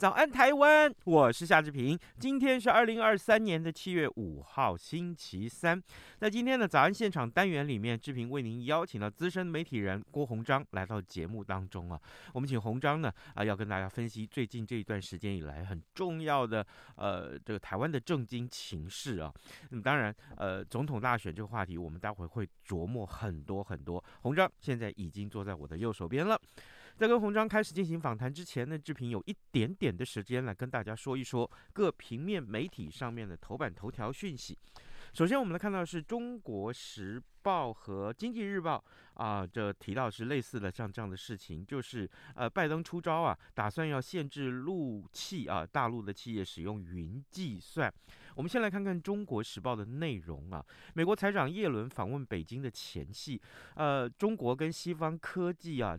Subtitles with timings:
[0.00, 0.90] 早安，台湾！
[1.04, 1.98] 我是夏志平。
[2.18, 5.78] 今天是二零二三年的七月五号，星期三。
[6.16, 12.00] 在今天的早安现场单元里面，志平为您邀请了资深媒体人郭鸿章来到节目当中啊。
[12.32, 19.30] 我们请鸿章呢啊，要跟大家分析最近这一段时间以来很重要的呃这个台湾的政经情势啊。
[19.68, 24.02] 那么当然呃总统大选这个话题，我们待会会琢磨很多很多。
[24.22, 26.40] 鸿章现在已经坐在我的右手边了。
[27.00, 34.54] 在跟鸿章开始进行访谈之前呢，志平有一点点的时间来跟大家说一说各平面媒体上面的头版头条讯息。
[35.14, 38.84] 首先，我们来看到是《中国时报》和《经济日报》
[39.18, 47.90] 啊，这提到是类似的像这样的事情，就是呃，拜登出招啊，打算要限制陆企啊，大陆的企业使用云计算。
[48.34, 53.40] 我们先来看看《中国时报》的内容啊，美国财长耶伦访问北京的前夕，
[53.76, 55.98] 呃，中国跟西方科技啊。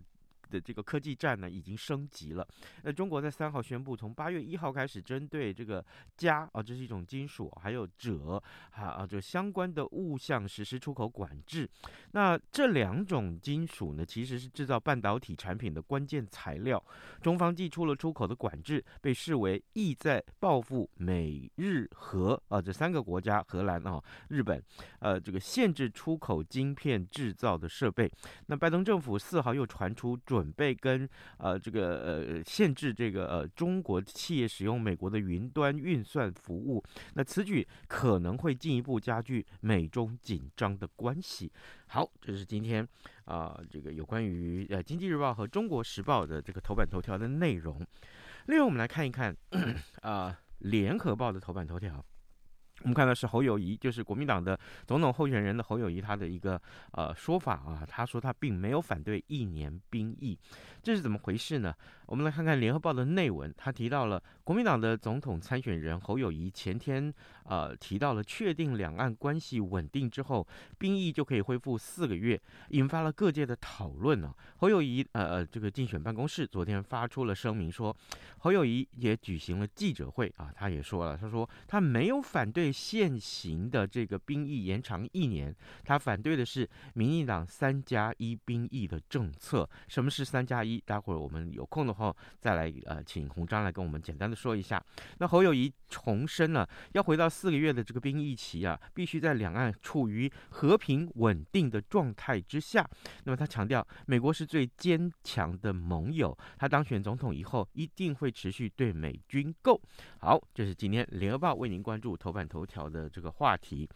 [0.52, 2.46] 的这个科技战呢，已经升级了。
[2.82, 5.82] 那中国在三号宣布，从八月一号开始，针对这个
[6.18, 11.68] 镓啊，这是一种金属，还有锗啊啊，就相关的物项实施出口管制。
[12.10, 16.82] 那这两种金属呢，其实是制造半导体产品的关键材料。
[17.22, 24.62] 中方祭出了出口的管制，被视为意在报复美日荷啊这三个国家，荷兰啊、日本，
[24.98, 28.10] 呃，这个限制出口晶片制造的设备。
[28.46, 30.41] 那拜登政府四号又传出准。
[30.42, 31.08] 准备跟
[31.38, 36.82] 呃这个呃限制这个呃中国企业使用美国的云端运算服务，
[37.14, 41.48] 那此举可能会进一步加剧美中紧张的关系。
[41.86, 42.84] 好，这是今天
[43.26, 47.80] 啊、这个有关于呃经济日报和中国时报的这个头版头条的内容。
[48.46, 49.36] 另外，我们来看一看
[50.02, 52.04] 啊联合报的头版头条。
[52.82, 56.60] 我们看到是侯友谊，就是国民党的总统候选人的侯友谊，他的一个
[56.92, 60.36] 呃说法啊，他说他并没有反对一年兵役，
[60.82, 61.72] 这是怎么回事呢？
[62.06, 67.12] 我们来看看联合报的内文，他提到了国民党的总统参选人侯友谊前天
[67.44, 72.38] 呃提到了确定两岸关系稳定之后，兵役就可以恢复四个月，
[72.70, 74.34] 引发了各界的讨论啊。
[74.56, 77.96] 侯友谊呃呃这个竞选办公室昨天发出了声明说，
[78.38, 82.71] 侯友谊也举行了记者会啊，他也说了，他说他没有反对。
[82.72, 89.68] 现行的这个兵役延长一年，他反对的是民进党三加一兵役的政策。
[89.88, 90.82] 什么是三加一？
[90.86, 94.82] 待会儿我们有空的话再来呃，请洪章来跟我们简单的说一下。
[95.18, 102.88] 那侯友谊重申了，要回到四个月的这个兵役期啊，必须在两岸处于和平稳定的状态之下。
[103.24, 109.80] 那么他强调，美国是最坚强的盟友，他当选总统以后一定会持续对美军购。
[110.18, 113.88] 好，这是今天联合报为您关注头版头头条的这个话题，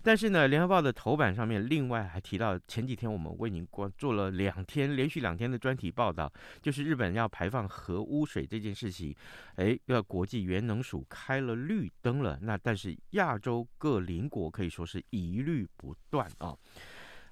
[0.00, 6.32] 但是呢，联合报的头版上面另外还提到，前几天我们为您关做了两天连续两天的专题报道，
[6.62, 9.12] 就是日本要排放核污水这件事情，
[9.56, 12.38] 哎，要国际原能署开了绿灯了。
[12.42, 16.56] 那但是亚洲各邻国可以说是疑虑不断啊。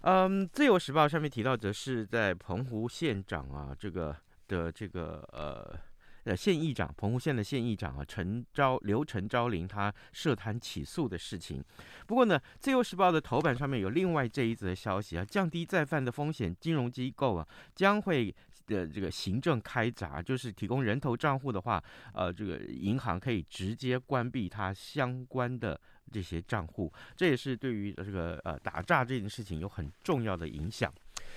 [0.01, 4.17] 嗯，自由时报上面提到，则是在澎湖县长啊这个
[4.49, 5.92] 的这个呃。
[6.25, 11.63] 呃，县议长，澎湖县的县议长啊，陈昭刘陈昭林，他涉贪起诉的事情。
[12.07, 18.33] 不过呢，《自由时报》的头版上面有另外这一则消息啊，降低再犯的风险，金融机构啊将会
[18.67, 21.83] 的这个行政开闸，就是提供人头账户的话，
[22.15, 25.79] 呃，这个银行可以直接关闭它相关的
[26.13, 30.93] 这些账户，这也是对于这个呃打诈这件事情有很重要的影响。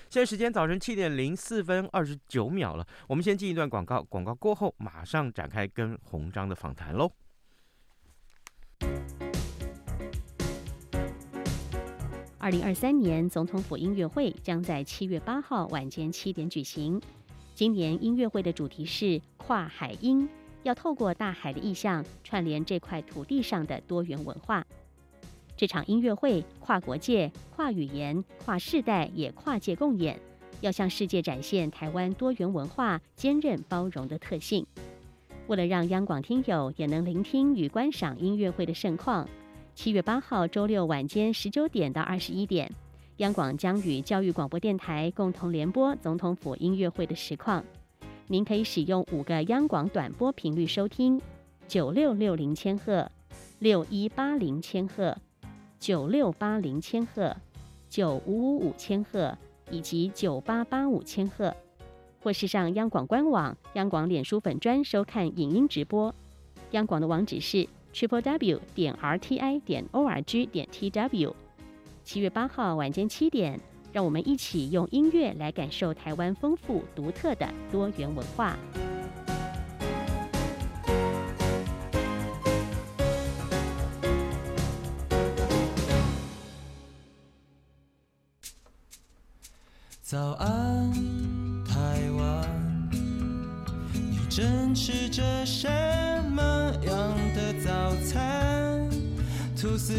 [0.10, 7.12] 现在时间早晨七点零四分二十九秒了，我们先进一段广告，广告过后马上展开跟鸿章的访谈喽。
[12.38, 17.02] 二零二三年总统府音乐会将在七月八号晚间七点举行。
[17.56, 20.30] 今年音乐会的主题是跨海音，
[20.64, 24.66] 要透过大海的意象串联这块土地上的多元文化。
[25.58, 30.20] 这场音乐会跨国界、跨语言、跨世代，也跨界共演，
[30.60, 34.66] 要向世界展现台湾多元文化、坚韧包容的特性。
[35.48, 39.30] 为了让央广听友也能聆听与观赏音乐会的盛况，
[39.76, 42.70] 七月八号周六晚间十九点到二十一点，
[43.18, 47.64] 央广将与教育广播电台共同联播总统府音乐会的实况。
[48.28, 51.22] 您可以使用五个央广短波频率收听：
[51.68, 53.10] 九六六零千赫、
[53.60, 55.16] 六一八零千赫、
[55.80, 57.36] 九六八零千赫、
[57.90, 59.38] 九五五五千赫
[59.70, 61.56] 以及九八八五千赫，
[62.22, 66.14] 或是上央广官网、央广脸书粉专收看影音直播。
[66.72, 71.36] 央广的网址是 triple w 点 r t i 点 o r g 点 t w。
[72.04, 73.60] 七月八号晚间七点，
[73.94, 78.58] 让我们一起用音乐来感受台湾丰富独特的多元文化。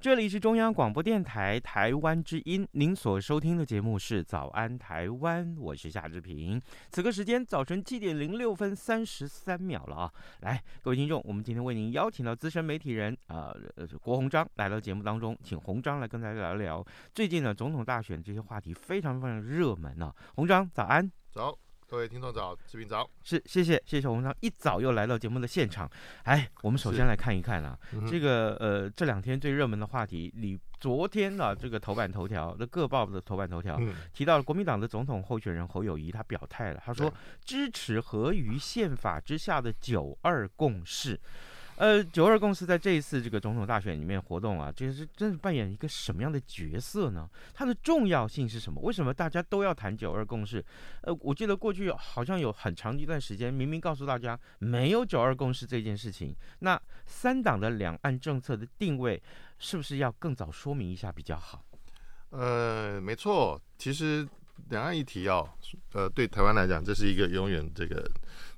[0.00, 6.58] 这里是中央广播电台台湾之音，您所收听的节目是《早安台湾》，我是夏志平。
[6.88, 10.12] 此刻时间早晨七点零六分三十三秒了啊！
[10.40, 16.82] 来，各位听众，我们今天为您邀请到资深媒体人啊、呃，郭鸿章来到节目当中，请鸿章来跟大家聊一聊
[17.14, 20.10] 最近呢总统大选这些话题非常非常热门啊！
[20.34, 21.12] 鸿章，早安。
[21.30, 21.54] 早。
[21.90, 25.90] 各位听众早，视频早，是谢谢谢谢洪章一早又来到节目的现场。
[26.22, 37.12] 哎，我们首先来看一看啊，嗯、这个呃这两天最热门的话题，你昨天啊这个头版头条的各报的头版头条、嗯、提到了国民党的总统候选人侯友谊，他表态了，他说
[37.44, 41.20] 支持合于宪法之下的九二共识。
[41.80, 47.26] 呃，九二共识在这一次这个总统大选里面活动啊，就是真是扮演一个什么样的角色呢？
[47.54, 48.82] 它的重要性是什么？
[48.82, 50.62] 为什么大家都要谈九二共识？
[51.00, 56.36] 呃，我记得过去好像有很长一段时间，明明告诉大家没有九二共识这件事情。
[56.58, 59.18] 那三党的两岸政策的定位，
[59.58, 61.64] 是不是要更早说明一下比较好？
[62.28, 64.28] 呃，没错，其实
[64.68, 65.48] 两岸议题哦，
[65.94, 68.06] 呃，对台湾来讲，这是一个永远这个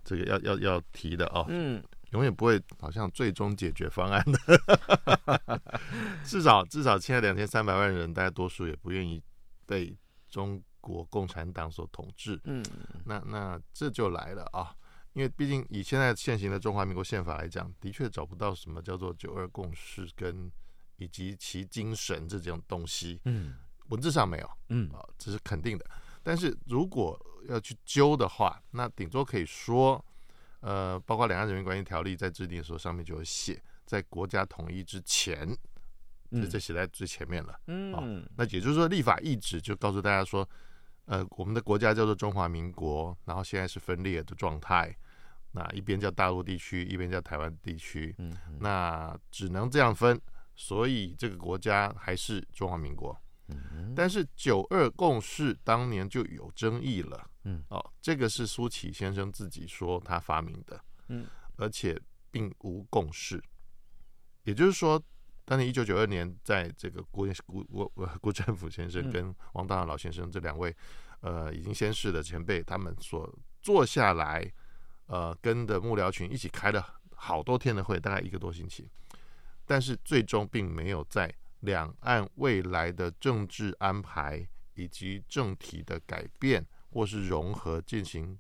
[0.03, 1.47] 这个要要要提的哦。
[1.49, 1.81] 嗯。
[2.13, 5.61] 永远不会好像最终解决方案的，
[6.25, 9.23] 至少至少现在两千三百万人，大家多数也不愿意
[9.67, 9.97] 被
[10.29, 12.39] 中国共产党所统治。
[12.45, 12.63] 嗯，
[13.07, 14.77] 那那这就来了啊，
[15.15, 20.53] 因为毕竟以现在现行的中华民国宪法来讲，的确找不到什么叫做九二共识跟
[20.97, 23.19] 以及其精神这种东西。
[23.25, 23.55] 嗯，
[23.89, 24.51] 文字上没有。
[24.69, 25.91] 嗯，啊，这是肯定的。
[26.23, 27.19] 但是如果
[27.49, 30.05] 要去揪的话，那顶多可以说。
[30.63, 35.47] 呃，包括《两岸人民关系条例》在制定的时候，上面就有写，在国家统一之前，
[36.31, 37.61] 这这写在最前面了。
[37.67, 40.49] 嗯，哦，那也就是说，立法意旨就告诉大家说，
[41.07, 44.97] 呃，我们的国家叫做中华民国，然后现在是分裂的状态，
[45.51, 50.19] 那一边叫大陆地区，一边叫台湾地区，嗯，那只能这样分，
[50.55, 53.21] 所以这个国家还是中华民国。
[53.49, 57.29] 嗯，但是九二共识当年就有争议了。
[57.45, 61.27] 嗯，哦，这个是苏启先生自己说他发明的，嗯，
[61.57, 62.01] 而且
[62.31, 63.43] 并无共识，
[64.45, 65.03] 也就是说，
[65.45, 70.75] 当年一九九二年，在这个郭郭郭郭振甫先生跟王大閎老先生这两位，
[71.21, 73.29] 呃，已经先逝的前辈，他们所
[73.61, 74.49] 坐下来，
[75.07, 78.89] 呃，跟的幕僚群一起开了好多天的会，大概一个多星期，
[79.67, 86.65] 但是最终并没有在两岸未来的政治安排以及政体的改变。
[86.93, 88.39] 或是融合进行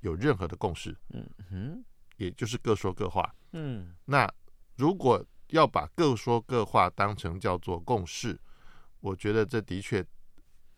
[0.00, 1.84] 有任何的共识，嗯哼，
[2.18, 4.30] 也就是各说各话，嗯，那
[4.76, 8.38] 如果要把各说各话当成叫做共识，
[9.00, 10.04] 我觉得这的确，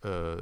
[0.03, 0.41] 呃，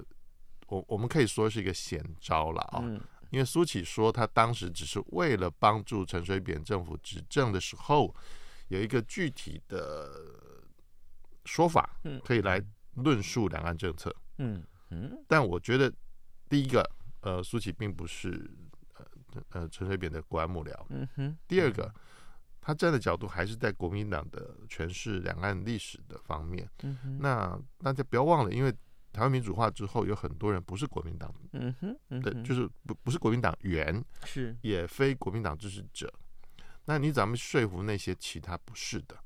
[0.66, 3.00] 我我们可以说是一个险招了啊，嗯，
[3.30, 8.14] 因为苏启说他当时只是为了帮助陈水扁政府执政的时候
[8.68, 10.10] 有一个具体的
[11.46, 12.62] 说法，可以来
[12.96, 15.90] 论述两岸政策，嗯嗯，但我觉得。
[16.50, 16.82] 第一个，
[17.20, 18.50] 呃，苏起并不是
[18.96, 19.06] 呃
[19.50, 20.74] 呃陈水扁的国安幕僚。
[20.88, 21.38] 嗯哼。
[21.46, 21.94] 第二个，
[22.60, 26.68] 他站的角度还是在国民党的诠释两岸历史的方面。
[26.82, 27.18] 嗯哼。
[27.20, 28.72] 那大家不要忘了，因为
[29.12, 31.32] 台湾民主化之后，有很多人不是国民党。
[31.52, 32.20] 嗯哼。
[32.20, 36.12] 对，就是不不是国民党员，是也非国民党支持者。
[36.86, 39.16] 那你怎么说服那些其他不是的？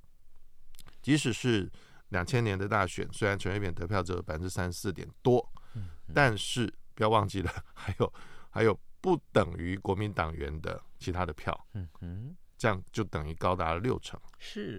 [1.00, 1.72] 即使是
[2.10, 6.70] 两千年的大选，虽然陈水扁得票只有百分之三十四点多，嗯，但是。
[6.94, 8.12] 不要忘记了， 还有
[8.50, 14.18] 还有不等于国民党员的其他的票，嗯哼，这样就等于高达了六成。
[14.38, 14.76] 是，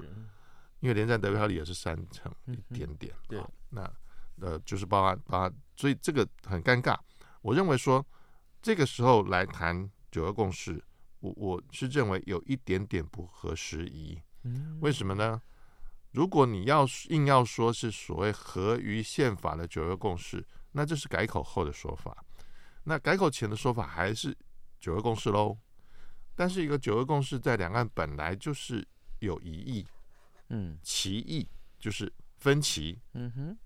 [0.79, 3.93] 因因为连战得票率也是三成一点点，嗯、对，那
[4.39, 6.95] 呃就是包含包含，所以这个很尴尬。
[7.41, 8.05] 我认为说
[8.61, 10.83] 这个时候来谈九二共识，
[11.19, 14.21] 我我是认为有一点点不合时宜。
[14.43, 15.41] 嗯，为什么呢？
[16.11, 20.45] 如果你要硬要说是所谓合于宪法的九二共识，
[20.75, 22.23] 那这是改口后的说法。
[22.83, 24.37] 那改口前的说法还是
[24.77, 25.57] 九二共识喽。
[26.35, 28.85] 但是一个九二共识在两岸本来就是
[29.19, 29.87] 有疑义，
[30.49, 31.47] 嗯，歧义
[31.79, 33.57] 就是分歧，嗯哼，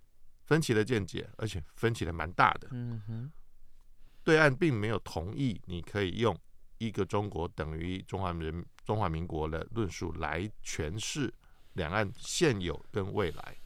[0.45, 3.31] 分歧的见解，而且分歧的蛮大的，嗯哼，
[4.23, 6.37] 对岸并没有同意你可以用
[6.77, 11.33] 一个中国等于中华人中华民国的论述来诠释
[11.73, 13.57] 两岸现有跟未来，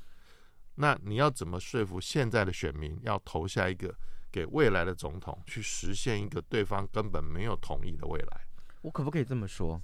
[0.75, 3.93] 那你要怎么说服现在的选民要投下一个
[4.31, 8.41] 给未来的总统，去实现一个对方根本没有同意的未来？
[8.81, 9.81] 我可不可以这么说？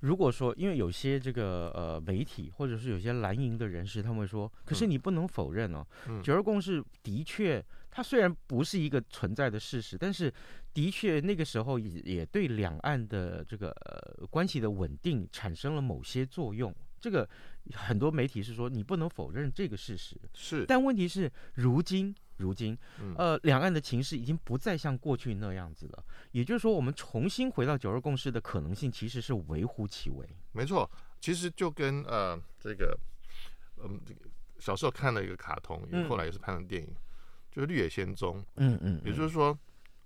[0.00, 10.30] 如果说，因为有些这个呃媒体，或者是有些蓝营的人士，他们会说，可是你不能否认哦，嗯、九二共识的确，它虽然不是一个存在的事实，但是
[10.74, 16.74] 的确那个时候也也对两岸的这个、呃、关系的稳定产生了某些作用。
[17.04, 17.28] 这个
[17.74, 22.14] 很多媒体是说你不能否认这个事实，是，但问题是如今。
[22.38, 26.04] 如今，嗯、呃，两岸的情势已经不再像过去那样子了。
[26.32, 30.28] 也就是说，我们重新回到九二共识的可能性，其实是微乎其微。
[30.50, 32.98] 没错，其实就跟呃这个，
[33.76, 34.00] 嗯，
[34.58, 36.96] 小时候看了一个卡通，也后来也是拍成电影，嗯、
[37.52, 38.40] 就是《绿野仙踪》。
[38.56, 39.00] 嗯嗯。
[39.04, 39.56] 也就是说，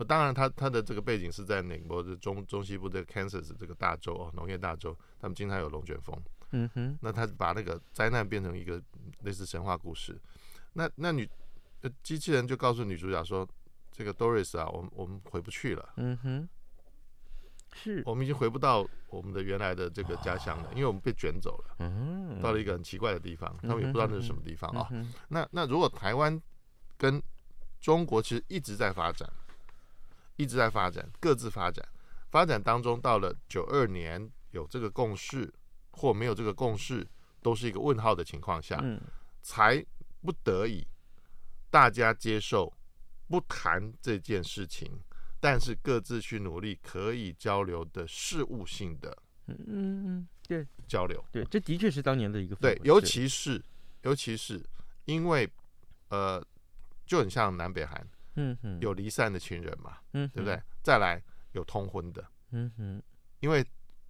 [0.07, 6.15] 当然他他的这个背景是在美国的中中西部的 Kansas 这个大洲哦，农业大洲，他们经常有龙卷风。
[6.53, 6.99] 嗯哼。
[7.03, 8.83] 那他把那个灾难变成一个
[9.23, 10.19] 类似神话故事。
[10.73, 11.29] 那那女。
[11.81, 13.49] 呃，机器人就告诉女主角说
[13.93, 15.93] ：“这个 Doris 啊，我们我们回不去了。
[15.95, 16.49] 嗯哼，
[17.73, 24.89] 是我们已经回不到我们的原来的这个家乡了，哦、因为我们被卷走了，嗯，到了一个很奇怪的地方，他们也不知道那是什么地方啊。
[25.29, 26.43] 那那如果台湾
[26.97, 27.23] 跟
[27.81, 29.31] 中国其实一直在发展，
[30.35, 31.89] 一直在发展，各自发展，
[32.29, 35.55] 发展当中到了九二年有这个共识
[35.99, 37.05] 或没有这个共识，
[37.43, 39.01] 都是一个问号的情况下，嗯、
[39.43, 39.85] 才
[40.23, 40.87] 不得已。”
[41.71, 42.73] 大家接受
[43.27, 44.91] 不谈这件事情，
[45.39, 49.15] 但是各自去努力可以交流的事务性的，
[49.49, 53.63] 嗯嗯嗯，对，交流，对，这的确是当年的一个对，尤其是
[54.03, 54.65] 尤其是
[55.05, 55.47] 因为
[56.09, 56.43] 呃，
[57.05, 60.59] 就很像南北韩，嗯哼，有离散的亲人嘛，嗯，对不对？
[60.83, 63.03] 再来有通婚的，嗯哼，
[63.41, 63.63] 因为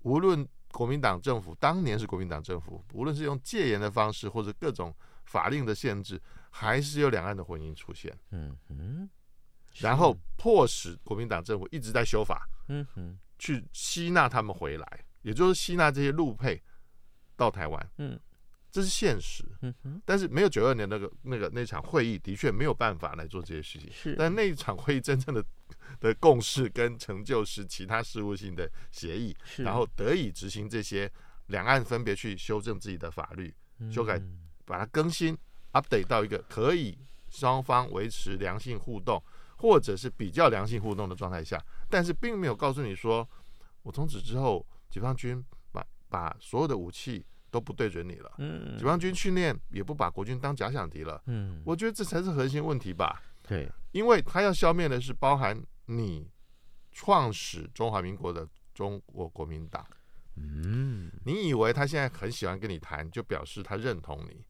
[0.02, 4.94] 无论国民党政府当年是国民党政府，无论是用戒严的方式或者各种
[5.24, 6.20] 法令的限制。
[6.50, 9.08] 还是有两岸的婚姻出现，嗯嗯，
[9.74, 16.60] 然后迫使国民党政府一直在修法，嗯哼，去吸纳他们回来，也就是吸纳这些陆配
[17.36, 18.18] 到台湾，嗯，
[18.70, 25.44] 这是现实，嗯哼，但是没有九二年那个那个那场会议，的确没有办法来做这些事情，是，但那一场会议真正的
[26.00, 31.10] 的共识跟成就是其他事务性的协议，然后得以执行这些
[31.46, 33.54] 两岸分别去修正自己的法律，
[33.90, 34.20] 修改，
[34.64, 35.36] 把它更新。
[35.74, 36.98] update 到一个可以
[37.28, 39.22] 双方维持良性互动，
[39.58, 43.28] 或者是比较良性互动的状态下，但是并没有告诉你说，
[43.82, 56.30] 我从此之后解放军把把所有的武器都不对准你了，嗯，解放军训练也不把国军当假想敌了，嗯，我觉得这才是核心问题吧，对，因为他要消灭的是包含你
[56.92, 59.86] 创始中华民国的中国国民党，
[60.36, 64.44] 嗯，你以为他现在很喜欢跟你谈，就表示他认同你？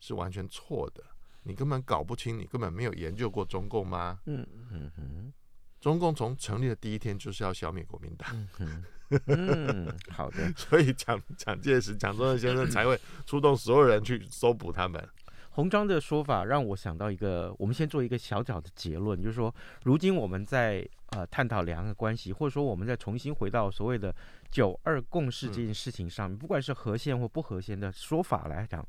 [0.00, 1.02] 是完全错的，
[1.42, 4.20] 你根本搞不清，你根本没有研究过中共吗？
[4.26, 5.32] 嗯嗯嗯，
[5.80, 8.48] 中共从成立的第一天就是要消灭国民党。
[8.60, 8.84] 嗯
[9.26, 10.36] 嗯，好的。
[10.56, 15.02] 所以蒋蒋介石、蒋中正先生才会出动所有人去搜捕他们。
[15.50, 24.14] 洪章的说法让我想到一个，我们先做一个小小的结论，就是说，如今我们在呃探讨两岸关系，或者说我们在重新回到所谓的
[24.52, 28.86] 九二共识这件事情上，不管是和宪或不和宪的说法来讲。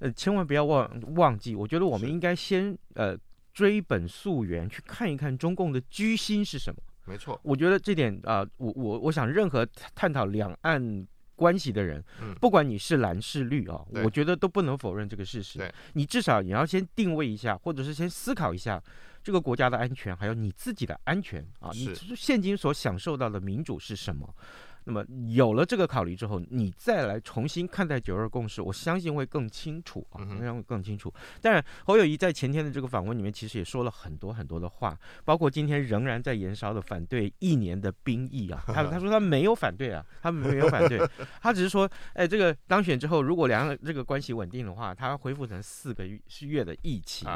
[0.00, 3.14] 呃，千万不要忘忘记，我觉得我们应该先呃
[3.52, 6.82] 追本溯源，去看一看中共的居心是什么。
[7.04, 15.58] 没错，我觉得这点啊、呃，我我我想，任何探讨两岸关系的人，嗯、不管你是蓝是绿啊，对我觉得都不能否认这个事实。
[15.58, 18.82] 对你至少你要先定位一下，或者是先思考一下
[19.22, 21.72] 这个国家的安全，还有你自己的安全啊。
[21.72, 24.34] 是你现今所享受到的民主是什么？
[24.84, 31.12] 那么有了这个考虑之后，你再来重新看待九二共识，我相信会更清楚啊，会让更清楚。
[31.40, 40.98] 当然，侯友谊在前天的这个访问里面，其实也说了很多很多的话，包括今天仍然在延烧的反对一年的兵役啊，他 他说他没有反对啊，他没有反对，
[41.40, 47.26] 他只是说，哎，这个当选之后，如果两岸这个关系稳定的话，他恢复成四个月月的役期。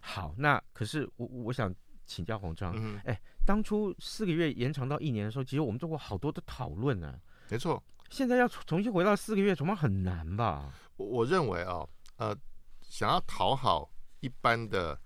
[0.00, 1.72] 好，那可是我我想
[2.06, 2.74] 请教洪章，
[3.04, 3.20] 哎。
[3.46, 7.18] 当初四个月延长到一年的时候，其实我们做过好多的讨论呢。
[7.48, 10.74] 没错，现在要重新回到四个月，恐怕很难吧？
[10.96, 12.36] 我我认为啊、哦，呃，
[12.82, 13.88] 想要讨好
[14.18, 15.00] 一般的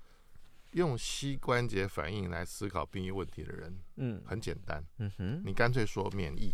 [0.71, 6.51] 用膝关节反应来思考兵役问题的人，嗯，很简单，嗯哼，你干脆说免疫，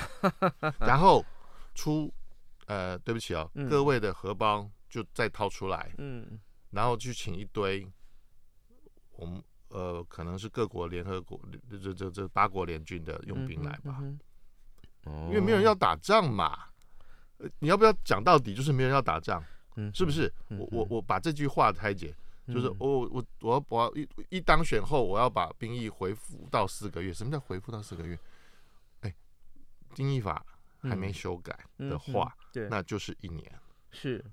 [0.78, 1.24] 然后
[1.74, 2.12] 出
[2.66, 6.38] 呃，对不起哦，嗯、各位的荷包就再掏出来，嗯，
[6.70, 7.90] 然后去请一堆
[9.12, 9.42] 我们。
[9.68, 11.38] 呃，可能是各国联合国
[11.70, 14.18] 这这这八国联军的佣兵来吧，嗯
[15.06, 16.64] 嗯、因为没有人要打仗嘛。
[17.60, 18.54] 你要不要讲到底？
[18.54, 19.42] 就是没有人要打仗，
[19.76, 20.32] 嗯、是不是？
[20.48, 22.12] 嗯、我我我把这句话拆解，
[22.46, 27.12] 嗯、就是我我我要我要一一当选后，我要把兵役恢复到四个月。
[27.12, 28.18] 什么叫恢复到四个月？
[29.02, 29.14] 哎，
[29.94, 30.44] 兵役法
[30.82, 33.60] 还没修改的话，嗯嗯、对，那就是一年。
[33.92, 34.24] 是，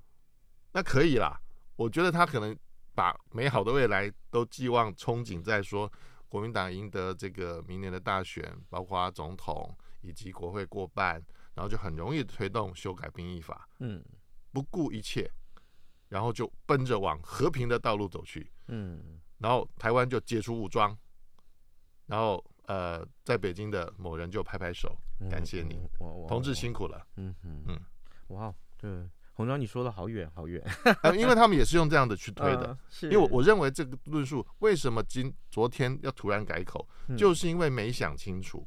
[0.72, 1.40] 那可以啦。
[1.76, 2.58] 我觉得他可能。
[2.96, 5.92] 把美好的未来都寄望憧憬在说
[6.30, 11.22] 国民党赢得这个明年的大选，包括总统以及国会过半，
[11.54, 14.04] 然后就很容易推动修改兵役法，嗯，
[14.52, 15.30] 不顾一切，
[16.08, 20.98] 然后就奔着往和平的道路走去，嗯，然后台湾就解除武装，
[22.06, 24.98] 然后呃，在北京的某人就拍拍手，
[25.30, 25.88] 感谢你，
[26.28, 27.80] 同志辛苦了，嗯嗯嗯，
[28.30, 28.90] 哇，对。
[29.36, 30.64] 洪章，你说的好远好远，
[31.16, 32.68] 因为他们也是用这样的去推的。
[33.02, 38.66] 呃、因为我我认为这个论述为什么今昨天要突然改口，嗯、就是因为没想清楚。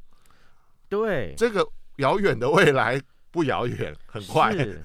[0.89, 4.55] 对，这个遥远的未来不遥远，很快。
[4.55, 4.83] 是，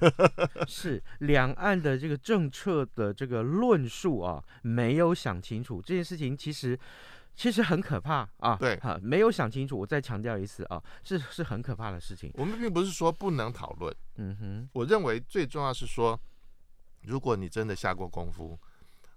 [0.66, 6.78] 是两岸的这个政策的这个论述啊，没有想清楚这件事情，其实。
[7.36, 8.56] 其实很可怕啊！
[8.56, 9.78] 对，哈，没有想清楚。
[9.78, 12.30] 我再强调一次啊，是是很可怕的事情。
[12.34, 14.68] 我们并不是说不能讨论，嗯哼。
[14.72, 16.18] 我认为最重要是说，
[17.02, 18.58] 如果你真的下过功夫，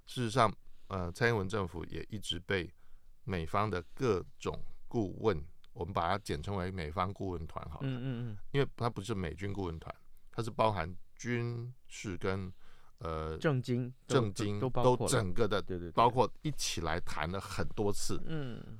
[0.05, 0.51] 事实上，
[0.87, 2.73] 呃，蔡英文政府也一直被
[3.23, 5.39] 美方的各种顾问，
[5.73, 9.93] 我们把它简称为美方顾问团，好了，嗯嗯嗯，因为它不是美军顾问团，
[10.31, 12.51] 它是包含军事跟。
[12.99, 18.79] 呃，正经、正经都都整个的，对对，包括一起来谈了很多次，嗯，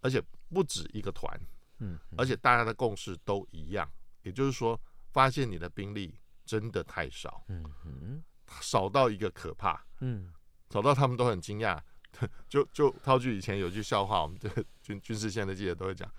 [0.00, 1.38] 而且不止一个团，
[1.78, 3.88] 嗯，而且大家的共识都一样，
[4.22, 4.80] 也就是说，
[5.12, 8.24] 发现你的兵力真的太少，嗯嗯，
[8.60, 10.32] 少到一个可怕，嗯，
[10.70, 11.80] 少到他们都很惊讶，
[12.48, 16.12] 就就套句以前有句笑话，我们这个军军事线的记者都会讲，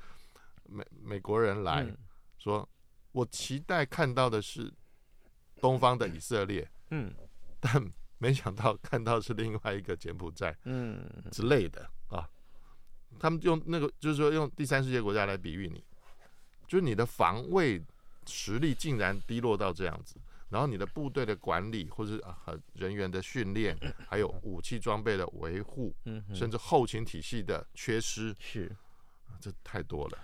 [0.63, 1.85] 美美国人来
[2.37, 2.67] 说，
[3.11, 4.73] 我期待看到的是
[5.59, 6.65] 东方的以色列。
[6.91, 7.13] 嗯，
[7.59, 11.03] 但没想到看到是另外一个柬埔寨，嗯。
[11.31, 12.29] 之类的啊。
[13.19, 15.83] 他们用那个就是说用第三世界国家来比喻你，
[16.67, 17.83] 就是你的防卫
[18.27, 20.15] 实力竟然低落到这样子，
[20.49, 22.37] 然后你的部队的管理或者啊
[22.73, 28.71] 人员的训练， 还有武器装备的维护，嗯甚至后勤体系的缺失，是，
[29.39, 30.17] 这太多了。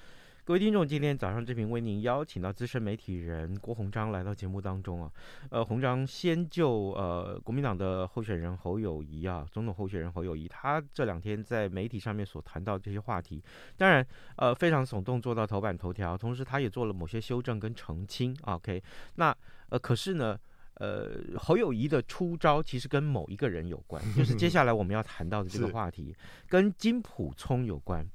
[0.46, 5.12] 各位听众，今天早上这边为您邀请到资深媒体人郭鸿章来到节目当中啊。
[5.50, 13.44] 呃，鸿章先就呃国民党的候选人侯友谊啊，总统候选人侯友谊，他这两天在媒体上面所谈到这些话题，
[13.76, 14.06] 当然
[14.36, 18.38] 呃非常耸动，做到头版头条，同时他也做了某些修正跟澄清。
[18.44, 18.84] OK，
[19.16, 19.36] 那
[19.70, 20.38] 呃可是呢，
[20.76, 26.16] 呃侯友谊的出招其实跟某一个人有关，就是接 下来我们要谈到的这个话题，
[26.48, 28.08] 跟金普聪有关。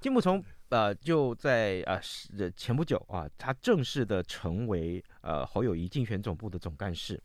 [0.00, 0.42] 金普聪。
[0.74, 7.22] 呃，就在呃是前不久啊，他正式的成为呃侯友谊竞选总部的总干事。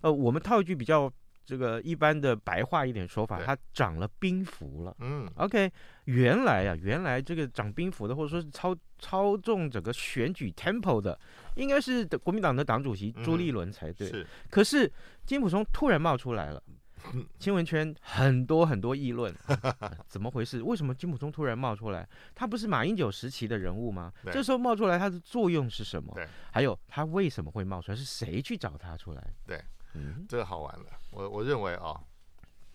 [0.00, 1.08] 呃，我们套一句比较
[1.44, 4.96] 这个一般的白话一点说法，他长了兵符了。
[4.98, 5.70] 嗯，OK，
[6.06, 11.16] 原来啊，原来这个长兵符的，或者说是操操纵整个选举 tempo 的，
[11.54, 14.08] 应该是国民党的党主席朱立伦才对。
[14.08, 14.92] 嗯、是，可是
[15.24, 16.60] 金溥聪突然冒出来了。
[17.38, 19.34] 新闻圈很多很多议论，
[20.08, 20.62] 怎么回事？
[20.62, 22.08] 为什么金溥聪突然冒出来？
[22.34, 24.12] 他不是马英九时期的人物吗？
[24.32, 26.12] 这时候冒出来，他的作用是什么？
[26.14, 27.96] 对还有他为什么会冒出来？
[27.96, 29.34] 是谁去找他出来？
[29.46, 29.62] 对，
[29.94, 30.86] 嗯，这个好玩了。
[31.10, 32.00] 我我认为啊、哦，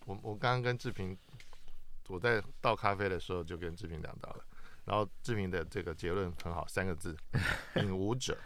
[0.06, 1.16] 我我刚刚跟志平，
[2.08, 4.44] 我在倒咖啡的时候就跟志平讲到了。
[4.86, 7.14] 然后志明的这个结论很好，三个字：
[7.76, 8.38] 引武者。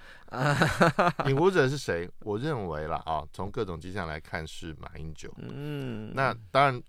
[1.27, 2.11] 引武者是谁？
[2.21, 5.33] 我认为啦啊，从各种迹象来看是马英九。
[5.39, 6.83] 嗯，那当然，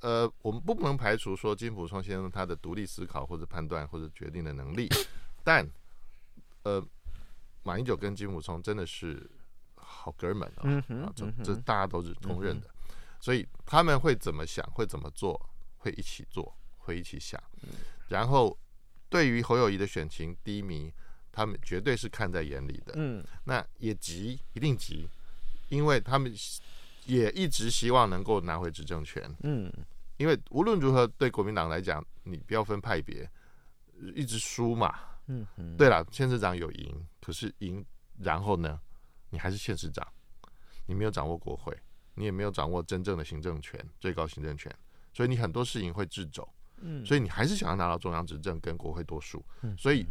[0.00, 4.88] 呃，我们不能排除说金溥聪先生他的独立思考或者判断或者决定的能力，
[5.44, 5.68] 但
[6.62, 6.82] 呃，
[7.64, 9.28] 马英九跟金溥聪真的是
[9.74, 15.40] 好哥们啊，嗯啊，这这大家都是公认的，嗯所以他们会怎么想，会怎么做，
[15.78, 17.68] 会一起做，会一起想，嗯。
[18.08, 18.58] 然后
[19.12, 20.90] 对于侯友谊的选情低迷，
[21.30, 25.06] 他们绝对是看在眼里的，嗯那也急，一定急，
[25.68, 26.34] 因为他们
[27.04, 29.70] 也一直希望能够拿回执政权，嗯
[30.16, 33.28] 因为无论如何，对国民党来讲，你不要分派别，
[34.14, 34.98] 一直输嘛。
[35.26, 37.84] 嗯嗯，对了，县市长有赢，可是赢，
[38.18, 38.80] 然后呢，
[39.30, 40.06] 你还是县市长，
[40.86, 41.76] 你没有掌握国会，
[42.14, 44.72] 你也没有掌握真正的行政权，最高行政权，
[45.12, 46.48] 所以你很多事情会掣肘。
[46.82, 49.44] 嗯，所以你还是想要拿到中央执政跟国会多数。
[49.62, 50.06] 嗯所以，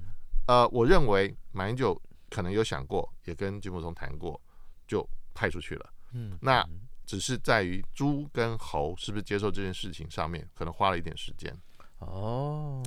[0.48, 4.40] 呃，我认为马英九可能有想过，也跟金溥聪谈过，
[4.88, 5.90] 就派出去了。
[6.14, 6.68] 嗯，那
[7.06, 11.56] 只是在于猪跟猴是不是接受这件事情上面，可能花了一点时间。
[12.00, 12.82] 哦，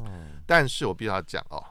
[0.46, 1.62] 但是我必须要讲哦，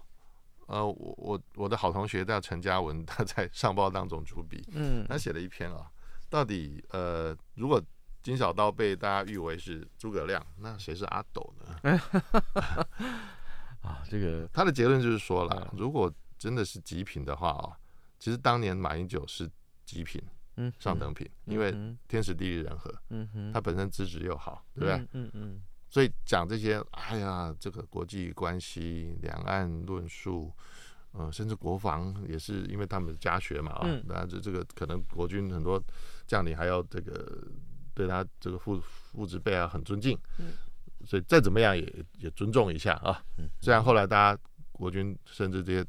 [0.68, 5.92] 呃，我我我的好同学叫陈嘉文，他在上报当中主笔，嗯他写了一篇啊，
[6.30, 7.84] 到底呃，如果
[8.24, 12.00] 金小刀被大家誉为是诸葛亮，那谁是阿斗呢？
[13.84, 17.78] 啊，这个他的结论就是说了，嗯如果真的是极品的话啊，
[18.18, 19.50] 其实当年马英九是
[19.86, 20.22] 极品
[20.56, 24.96] 嗯上等品，因为嗯天时地利人和，嗯哼，他本身资质又好，对不对？
[24.96, 30.52] 嗯嗯嗯所以讲这些，哎呀，这个国际关系、两岸论述，
[31.12, 35.80] 呃，甚至国防也是因为他们家学嘛啊，嗯那这这个可能国军很多
[36.26, 37.44] 将领还要这个
[37.94, 40.54] 对他这个父父执辈啊很尊敬，嗯
[41.06, 43.24] 所以再怎么样也也尊重一下啊。
[43.38, 45.86] 嗯虽然后来大家国军甚至这些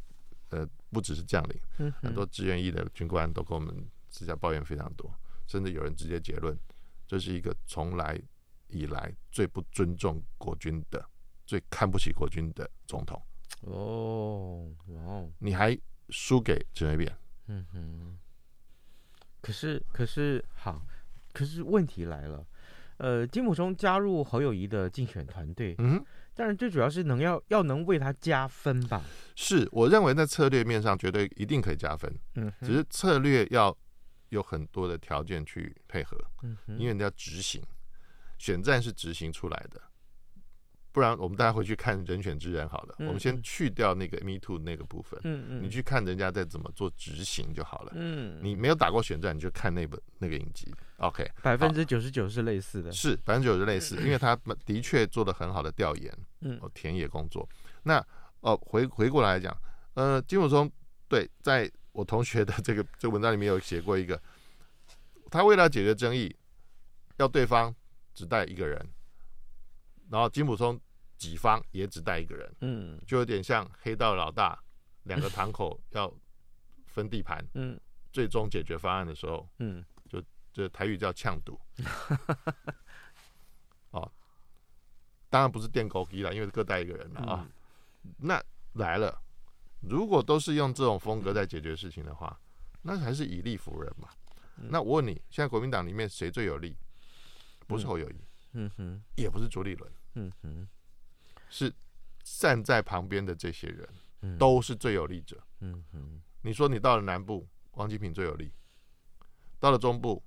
[0.50, 3.74] 呃不只是将领，嗯，很多志愿役的军官都跟我们
[4.08, 5.12] 私下抱怨非常多，
[5.46, 6.56] 甚至有人直接结论，
[7.06, 8.20] 这是一个从来
[8.68, 11.04] 以来最不尊重国军的、
[11.46, 13.20] 最看不起国军的总统。
[13.60, 15.76] 哦，哇哦，你还
[16.10, 17.16] 输给陈水扁？
[17.46, 18.18] 嗯哼，
[19.40, 20.84] 可是可是好，
[21.34, 22.46] 可是问题来了，
[22.96, 26.02] 呃，金溥聪加入侯友谊的竞选团队，嗯
[26.36, 29.02] 但是最主要是能要要能为他加分吧，
[29.36, 33.76] 是我认为在策略面上绝对一定可以加分，嗯，只是策略要
[34.30, 37.62] 有很多的条件去配合，嗯哼，因为你要执行，
[38.38, 39.80] 选战是执行出来的。
[40.94, 42.94] 不然，我们大家回去看《人选之人》好了。
[43.00, 47.92] 嗯我们先去掉那个 Me Too 那个部分，嗯嗯，你去看人家在怎么做执行就好了。
[47.96, 50.72] 嗯，你没有打过选战，你就看那本那个影集。
[50.98, 57.48] OK，百分之九十九是类似的，是百分之九十类似，因为他的确做了很好的调研，嗯哦，田野工作。
[57.82, 57.98] 那
[58.38, 59.52] 哦，回回过来讲，
[59.94, 60.70] 呃，金溥聪
[61.08, 64.22] 对，在我同学的这个 这个文章里面有写过一个，
[65.28, 66.32] 他为了解决争议，
[67.16, 67.74] 要对方
[68.14, 68.80] 只带一个人，
[70.08, 70.80] 然后金溥聪
[71.16, 73.00] 己方也只带一个人，嗯。
[73.06, 74.58] 就有点像黑道老大
[75.04, 76.12] 两个堂口要
[76.86, 77.78] 分地盘，嗯。
[78.12, 79.84] 最终解决方案的时候，嗯。
[80.08, 80.22] 就
[80.52, 81.58] 这台语叫呛赌，
[83.90, 84.10] 哦，
[85.28, 87.48] 当然不是电狗机了，因为各带一个人了啊。
[88.18, 88.42] 那
[88.74, 89.20] 来了，
[89.80, 92.38] 如果都是用这种风格在解决事情的话，
[92.82, 94.08] 那还是以力服人嘛。
[94.56, 96.76] 那我问你，现在国民党里面谁最有力？
[97.66, 98.16] 不是侯友谊，
[98.52, 100.68] 嗯哼，也不是朱立伦，嗯哼，
[101.54, 101.72] 是
[102.24, 103.88] 站在旁边的这些人
[104.22, 105.40] 嗯都是最有利者。
[105.60, 108.48] 嗯哼，你说你到了南部，王金平最有利；
[109.60, 110.20] 到了中部，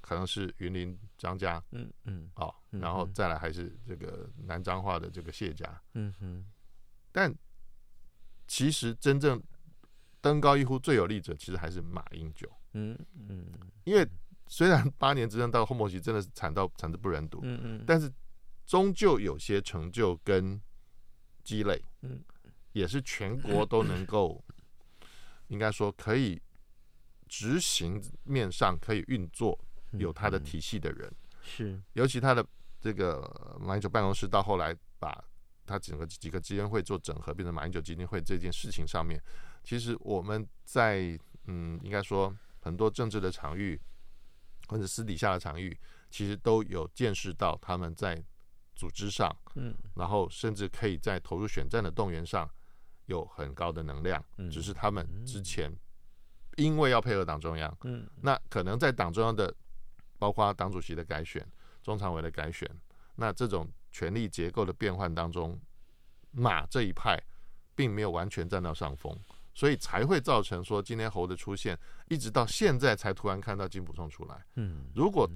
[0.00, 5.82] 可能是云林张家嗯嗯哦，嗯然后再来还是这个南彰化的这个谢家。
[5.94, 6.44] 嗯哼，
[7.10, 7.34] 但
[8.46, 9.42] 其实真正
[10.20, 12.48] 登高一呼最有利者，其实还是马英九。
[12.74, 12.96] 嗯
[13.28, 13.44] 嗯
[13.82, 14.08] 因为
[14.46, 18.08] 虽然八年之政到后末期真的是惨到惨之不忍睹，嗯嗯，但是
[18.70, 20.60] 终究有些成就跟
[21.42, 22.22] 积累，嗯，
[22.70, 24.40] 也是全国都能够，
[25.48, 26.40] 应该说可以
[27.26, 29.58] 执行面上可以运作，
[29.94, 32.46] 有他的体系的人，是，尤其他的
[32.80, 35.24] 这个马英九办公室到后来把
[35.66, 39.20] 他整个几个基金会做整合，变成马英九基金会这件事情上面，
[39.64, 43.80] 其实我们在嗯，应该说很多政治的场域
[44.68, 45.76] 或者私底下的场域，
[46.08, 48.24] 其实都有见识到他们在
[48.80, 49.76] 组织上，嗯。
[49.94, 52.48] 然后甚至可以在投入选战的动员上
[53.04, 54.50] 有很高的能量，嗯。
[54.50, 55.70] 只是他们之前
[56.56, 58.08] 因为要配合党中央，嗯。
[58.22, 59.54] 那可能在党中央的，
[60.18, 61.46] 包括党主席的改选、
[61.82, 62.66] 中常委的改选，
[63.16, 65.60] 那这种权力结构的变换当中，
[66.30, 67.22] 马这一派
[67.74, 69.14] 并没有完全占到上风，
[69.54, 74.46] 所以才会造成说今天猴的出现，一直到现在才突然看到金溥聪出来。
[74.56, 75.28] 嗯，如果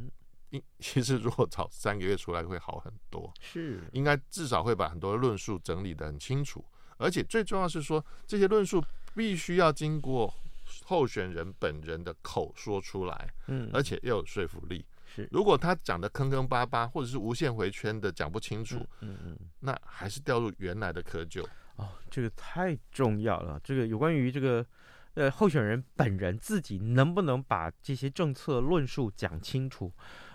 [0.54, 6.64] 应 其实如果早三个月出来会好很多，是，应该至少会把很多论述整理的很清楚，
[6.96, 8.82] 而且最重要是说这些论述
[9.14, 10.32] 必须要经过
[10.84, 14.84] 候选人本人的口说出来，嗯，而且要有说服力。
[15.04, 21.44] 是，如果他讲的坑坑巴巴，或者是无限回圈的讲不清楚，嗯嗯，那还是掉入原来的窠臼。
[21.76, 23.60] 哦，这个太重要了。
[23.64, 24.64] 这个有关于这个。
[25.16, 29.92] 呃，候选人本人自己能不能把这些政策论述讲清楚？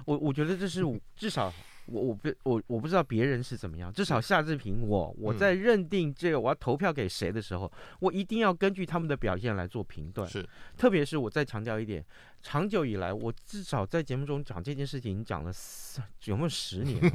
[0.10, 0.82] 我我觉得这是
[1.16, 1.54] 至少
[1.86, 10.28] 我我不我我不知道别人是怎么样，至少夏志平我我在认定这个我要投票给谁的时候，我一定要根据他们的表现来做评断。
[10.28, 10.44] 是，
[10.76, 12.04] 特别是我再强调一点。
[12.42, 15.52] 长久以来，我至少在节目中讲这件事情讲了
[16.26, 17.12] 有没有十年了？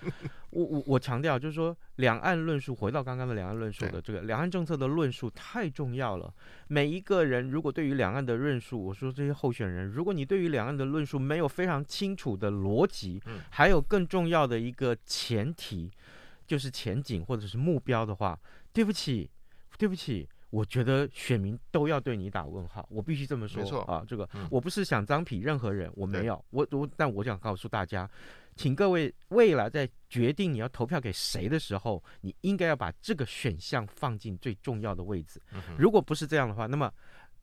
[0.50, 6.32] 我我我强调就是说，两岸论述回到刚刚的两岸论述的这个两岸政策的论述太重要了。
[6.68, 15.90] 每一个人如果对于两岸的论述，我说这些候选人，如果你对于两岸的论述没有非常清楚的逻辑，还有更重要的一个前提，
[16.46, 18.38] 就是前景或者是目标的话，
[18.74, 19.30] 对不起，
[19.78, 20.28] 对不起。
[20.56, 23.62] 我觉得选民都要对你打问号，我必须这么说。
[23.62, 28.08] 没错啊，这个、嗯、我不是想张皮任何人，我没有，我我，但我想告诉大家，
[28.56, 35.40] 请各位未来在决定你要投票给谁的时候，你应该要把这个选项放进最重要的位置。
[35.52, 36.90] 嗯、如果不是这样的话，那么。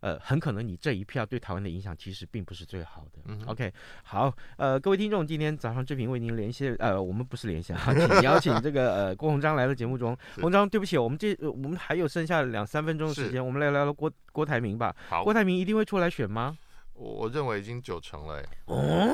[0.04, 3.22] 呃，很可能你这一票对台湾的影响其实并不是最好的。
[3.24, 3.72] 嗯，OK，
[4.04, 10.14] 好，呃，各位听众，今天早上志平为您连线，呃，我们不是连线，请邀请这个呃郭鸿章来到节目中。
[10.42, 14.94] 鸿章，对不起，我们这、呃、我们还有剩下两三分钟的时间，我们来聊聊郭郭台铭吧。
[15.08, 16.58] 好，郭台铭一定会出来选吗？
[16.96, 18.44] 我我认为已经九成了。
[18.66, 19.10] 哦，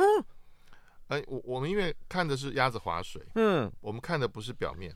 [1.10, 4.92] 哎，我我们因为看的是鸭子划水，嗯，我们看的不是表面，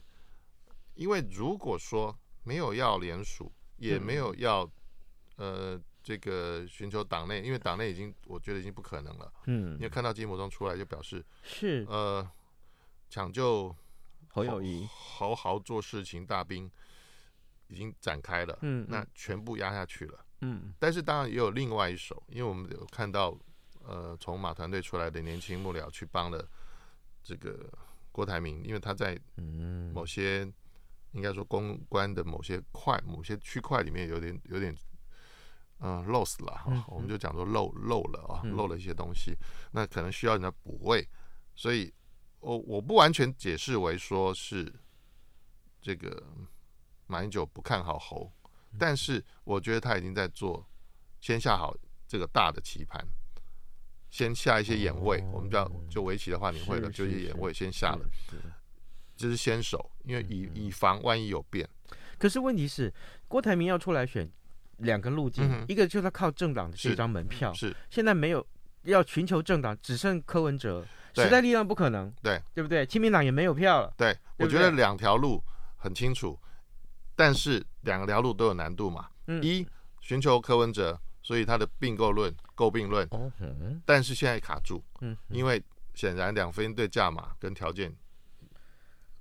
[0.94, 4.68] 因为如果说没有要联署，也没有要。
[5.36, 9.32] 呃，这个寻求党内，因为党内已经，我觉得已经不可能了。
[9.46, 12.24] 嗯，因为看到金溥中出来，就表示是呃，
[13.10, 13.74] 抢救
[14.28, 16.70] 侯友谊，好好做事情大兵
[17.66, 18.56] 已经展开了。
[18.62, 20.24] 嗯，那全部压下去了。
[20.42, 23.36] 嗯，但是当然也有另外一手，因为我们有看到
[23.82, 26.48] 呃，从马团队出来的年轻幕僚去帮了
[27.24, 27.68] 这个
[28.12, 29.18] 郭台铭，因为他在
[29.92, 30.54] 某些、嗯、
[31.10, 34.72] 应该说公关的某些块、某些区块里面有点有点。
[35.86, 39.36] 嗯，loss 了哈，我们就讲说漏漏了啊，漏了一些东西，
[39.72, 41.06] 那可能需要人家补位，
[41.54, 41.92] 所以
[42.40, 44.72] 我我不完全解释为说是
[45.82, 46.26] 这个
[47.06, 48.32] 马英九不看好侯，
[48.78, 50.66] 但是我觉得他已经在做，
[51.20, 51.76] 先下好
[52.08, 53.06] 这个大的棋盘，
[54.08, 58.08] 先下一些眼位，我们叫就围棋的话，你会的，就一些眼位先下了，
[59.18, 59.36] 这是。
[59.36, 61.68] 先手，因为以以防万一有变。
[62.16, 62.90] 可是问题是，
[63.28, 64.26] 郭台铭要出来选。
[64.78, 68.44] 两个路径，嗯、一个就是靠政党的这张门票，是，是现在没有
[68.82, 70.84] 要寻求政党，只剩柯文哲，
[71.14, 72.84] 时代力量不可能，对对不对？
[72.84, 75.42] 亲民党也没有票了，对，对，对，我觉得两条路
[75.76, 76.38] 很清楚，
[77.14, 79.08] 但是两条路都有难度嘛。
[79.26, 79.66] 嗯、一
[80.00, 85.62] 寻求柯文哲，所以他的并购论、购并论，哦嗯、但是现在卡住，嗯，因为
[85.94, 87.94] 显然两分对价码跟条件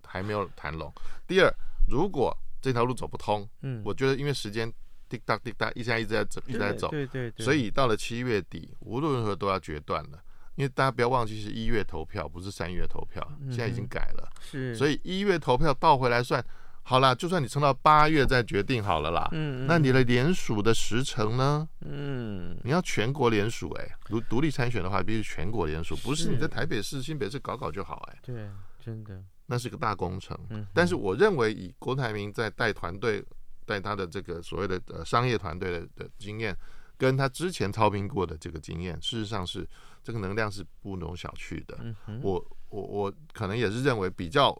[0.05, 0.91] 还没有谈拢。
[1.27, 1.53] 第二，
[1.87, 4.69] 如果这条路走不通，嗯，我觉得因为时间。
[5.09, 7.43] 滴答滴答，一下一直在走，一直在走，对对对。
[7.43, 10.19] 所以到了七月底，无论如何都要决断了，
[10.55, 14.29] 因为大家不要忘记是一月投票，不是三月投票，现在已经改了。
[14.41, 14.75] 是。
[14.75, 16.43] 所以一月投票倒回来算，
[16.81, 19.29] 好啦，就算你撑到八月再决定好了啦。
[19.31, 19.67] 嗯。
[19.67, 21.67] 那你的联署的时程呢？
[21.81, 22.57] 嗯。
[22.63, 28.19] 你要全国联署哎，独独立参选的话，必须全国联署，不是你在台北市、新北市搞搞就好哎。
[28.23, 28.49] 对，
[28.83, 29.23] 真的。
[29.45, 30.37] 那是个大工程。
[30.49, 30.65] 嗯。
[30.73, 33.23] 但是我认为，以郭台铭在带团队。
[33.65, 36.55] 带他的这个所谓的呃商业团队的的经验，
[36.97, 39.67] 跟他之前操兵过的这个经验，事实上是
[40.03, 41.77] 这个能量是不容小觑的。
[42.07, 44.55] 嗯、我我我可能也是认为比较，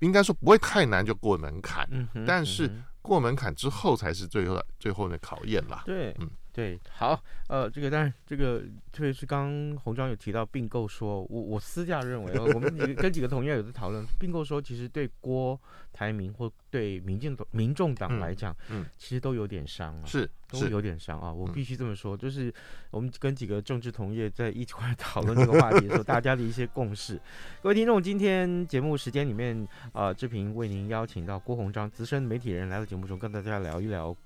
[0.00, 2.70] 应该说不会太难就过门槛，嗯、但是
[3.00, 5.82] 过门槛之后才是最后最后的考验啦。
[5.84, 6.30] 对，嗯。
[6.58, 15.56] 对，好，呃，这个当然，这个特别是刚红章有提到并购说，我我私下认为，我们跟几个同业有在讨论，并购说其实对郭
[15.92, 22.52] 台铭或对民进党、民众党来讲，嗯，嗯其实都有点伤啊，是，都有点伤啊，我必须这么说，就是
[22.90, 27.20] 我们跟几个政治同业在一块 讨论这个话题的时候， 大家的一些共识。
[27.62, 34.16] 各位听众，今天节目时间里面，呃，志平为您邀请到郭鸿章资深媒体人来到节目中，跟大家聊一聊。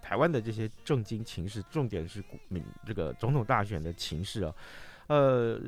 [0.00, 4.54] 台湾的这些政经情势，重点是民这个总统大选的情势啊，
[5.08, 5.58] 呃，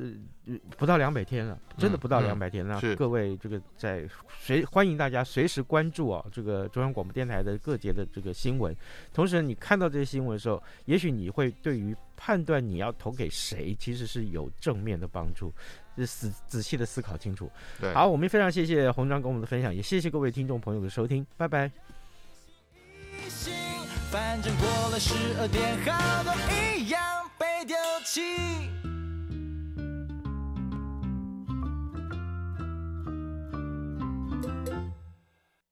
[0.77, 2.79] 不到两百天了，真的不到两百天了。
[2.81, 4.07] 嗯嗯、各位这个在
[4.39, 8.75] 随欢迎大家随时关注啊，这个中央广播电台的各节的这个新闻。
[9.13, 15.53] 同时，你看到这些新闻的时候，也许你会对于判断你要投给谁，其实是有正面的帮助。
[15.97, 17.49] 是仔仔细的思考清楚。
[17.93, 21.71] 好，我们非常谢谢洪章跟我们的分享，也谢谢各位听众朋友的收听，拜拜。
[24.15, 27.01] 反正过了十二点，好多一样
[27.37, 27.75] 被丢
[28.05, 28.21] 弃。